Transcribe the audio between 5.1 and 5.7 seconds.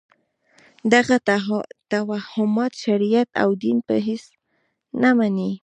مني.